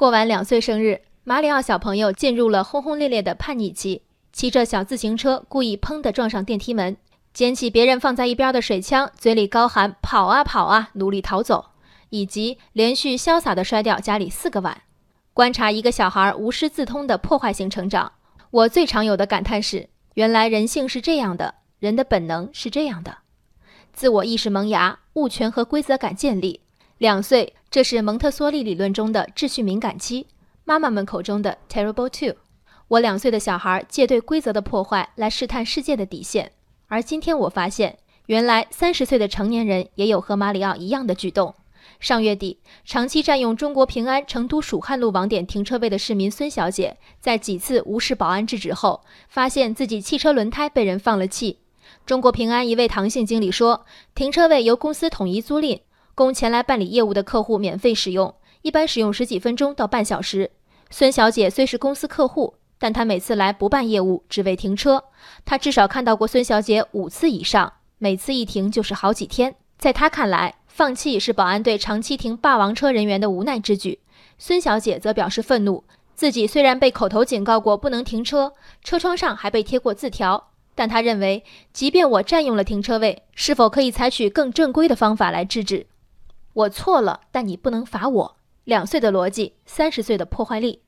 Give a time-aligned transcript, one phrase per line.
[0.00, 4.00] 过完两岁生日，马里奥小朋友进入了轰轰烈烈的叛逆期，
[4.32, 6.96] 骑着小自行车故意砰地撞上电梯门，
[7.34, 11.72] 捡起别人放在一边的水枪，嘴里高喊“跑啊跑啊”，努力逃走，
[12.08, 14.80] 以及连续潇洒地摔掉家里四个碗。
[15.34, 18.12] 观察一个小孩无师自通的破坏性成长，
[18.50, 23.18] 我最常有的感叹是：原来人性是这样的，人的本能是这样的。
[23.92, 26.62] 自我意识萌芽，物权和规则感建立。
[27.00, 30.26] 两岁，这是蒙特梭利理论中的秩序敏感期，
[30.66, 32.36] 妈妈们口中的 terrible two。
[32.88, 36.52] 我两岁的小孩借对规则的破坏来试探世界的底线，
[36.88, 41.54] 而今天我发现，原来三十岁的成年人也有和马里奥一样的举动。
[41.98, 51.60] 上月底，长期占用中国平安成都蜀汉路网点停车位的市民孙小姐，在几次无视保安制止后，发现自己汽车轮胎被人放了气。
[52.04, 55.80] 中国平安一位唐姓经理说，停车位由公司统一租赁，
[56.20, 60.50] 供前来办理业务的客户免费使用，一般使用十几分钟到半小时。
[60.90, 65.02] 孙小姐虽是公司客户，但她每次来不办业务，只为停车。
[65.46, 69.54] 她至少看到过孙小姐五次以上，每次一停就是好几天。
[69.78, 74.00] 在她看来，放弃是保安队长期停霸王车人员的无奈之举，
[74.36, 75.84] 孙小姐则表示愤怒。
[76.14, 78.52] 自己虽然被口头警告过不能停车，
[78.84, 81.42] 车窗上还被贴过字条，但她认为，
[81.72, 85.86] 即便我占用了停车位，是否可以采取更正规的方法来制止？
[86.60, 88.36] 我错了，但你不能罚我。
[88.64, 90.82] 两岁的逻辑，三十岁的破坏力。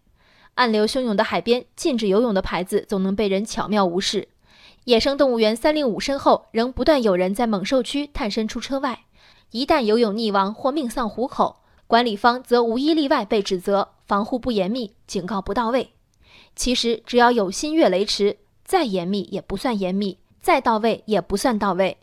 [0.54, 4.28] 暗流汹涌的海边，禁止游泳的牌子总能被人巧妙无视。
[4.84, 9.04] 野生动物园三令五申后，仍不断有人在猛兽区探身出车外。
[9.50, 15.92] 一旦游泳溺亡或命丧虎口，管理方则无一例外被指责防护不严密、警告不到位。
[16.54, 21.96] 其实只要有心越雷池，再严密也不算严密，再到位也不算到位。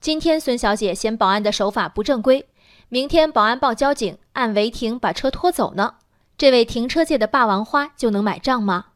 [0.00, 2.44] 今天孙小姐嫌保安的手法不正规，
[2.92, 5.94] 明天保安报交警，按违停把车拖走呢？
[6.36, 8.88] 这位停车界的霸王花就能买账吗？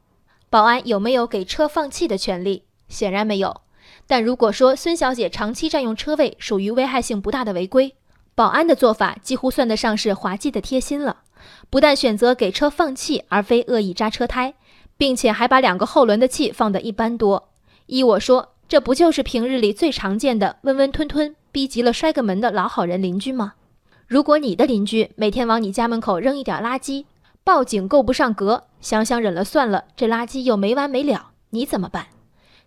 [0.51, 2.65] 保安有没有给车放气的权利？
[2.91, 3.63] 显然没有。
[4.07, 7.95] 但如果说孙小姐长期占用车位属于危害性不大的违规，
[8.35, 11.21] 保安的做法几乎算得上是滑稽的贴心了。
[11.71, 14.53] 不但选择给车放气，而非恶意扎车胎，
[14.99, 17.49] 并且还把两个后轮的气放得一般多。
[17.87, 23.55] 依我说，这不就是平日里最常见的温温吞吞、逼急了摔个门的老好人邻居吗？
[24.07, 27.07] 如果你的邻居每天往你家门口扔一点垃圾，
[27.43, 32.07] 报警够不上格，想想忍了算了，这垃圾又没完没了，你怎么办？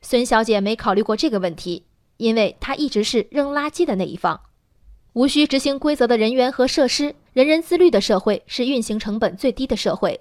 [0.02, 1.86] 孙小姐没考虑过这个问题，
[2.18, 4.42] 因为她一直是扔垃圾的那一方。
[5.14, 10.20] 无需执行规则的人员和设施，人人自律的社会是运行成本最低的社会。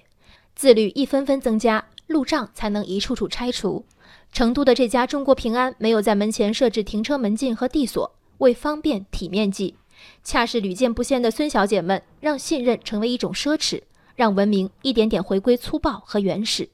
[0.54, 3.84] 自律一分分增加，路障才能一处处拆除。
[4.32, 9.74] 成都的这家中国平安没有在门前设置停车门禁和地锁，为方便体面计，
[10.22, 13.82] 恰是屡见不鲜的孙小姐们让信任成为一种奢侈，
[14.16, 16.69] 让文明一点点回归粗暴和原始。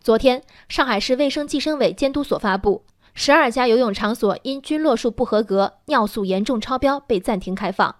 [0.00, 2.82] 昨天，上海市卫生计生委监督所发布，
[3.14, 7.94] 十二家游泳场所因菌落数不合格、尿素严重超标被暂停开放，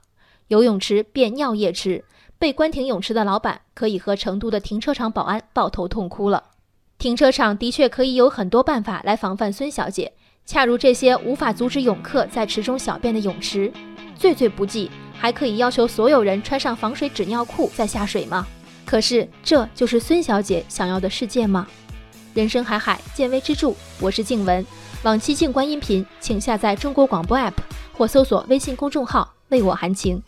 [0.49, 2.05] 游泳池变尿液池，
[2.39, 6.51] 被关停泳池的老板可以和成都的停车场保安抱头痛哭了。
[6.99, 10.13] 停车场的确可以有很多办法来防范孙小姐，
[10.45, 13.73] 恰如这些无法阻止泳客在池中小便的泳池，
[14.23, 14.89] 最最不济
[15.19, 18.47] 还可以要求所有人穿上防水纸尿裤再下水吗？
[18.87, 21.67] 可是这就是孙小姐想要的世界吗？
[22.33, 23.75] 人生海海，见微知著。
[23.99, 24.65] 我是静文，
[25.03, 27.53] 往期静观音频，请下载中国广播 APP
[27.93, 30.23] 或搜索微信公众号“为我含情”。